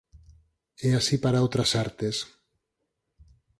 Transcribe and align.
E 0.87 0.89
así 0.99 1.15
para 1.23 1.43
outras 1.45 1.71
artes. 1.85 2.15